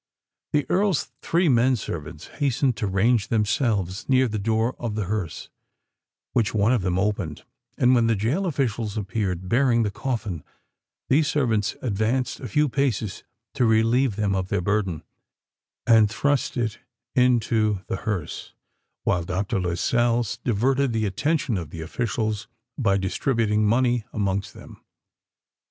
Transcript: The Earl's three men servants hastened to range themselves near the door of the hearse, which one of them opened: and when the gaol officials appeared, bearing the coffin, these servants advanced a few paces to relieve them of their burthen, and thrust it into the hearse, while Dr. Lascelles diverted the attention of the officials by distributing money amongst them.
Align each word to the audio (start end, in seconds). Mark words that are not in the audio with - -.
The 0.51 0.65
Earl's 0.67 1.11
three 1.21 1.47
men 1.47 1.75
servants 1.75 2.25
hastened 2.39 2.75
to 2.77 2.87
range 2.87 3.27
themselves 3.27 4.09
near 4.09 4.27
the 4.27 4.39
door 4.39 4.75
of 4.79 4.95
the 4.95 5.03
hearse, 5.05 5.51
which 6.33 6.55
one 6.55 6.71
of 6.73 6.81
them 6.81 6.97
opened: 6.97 7.43
and 7.77 7.93
when 7.93 8.07
the 8.07 8.15
gaol 8.15 8.47
officials 8.47 8.97
appeared, 8.97 9.47
bearing 9.47 9.83
the 9.83 9.91
coffin, 9.91 10.43
these 11.07 11.27
servants 11.27 11.75
advanced 11.83 12.39
a 12.39 12.47
few 12.47 12.67
paces 12.67 13.23
to 13.53 13.63
relieve 13.63 14.15
them 14.15 14.33
of 14.33 14.47
their 14.49 14.59
burthen, 14.59 15.03
and 15.85 16.09
thrust 16.09 16.57
it 16.57 16.79
into 17.13 17.81
the 17.85 17.97
hearse, 17.97 18.55
while 19.03 19.21
Dr. 19.23 19.59
Lascelles 19.61 20.37
diverted 20.37 20.93
the 20.93 21.05
attention 21.05 21.59
of 21.59 21.69
the 21.69 21.81
officials 21.81 22.47
by 22.75 22.97
distributing 22.97 23.67
money 23.67 24.03
amongst 24.11 24.55
them. 24.55 24.83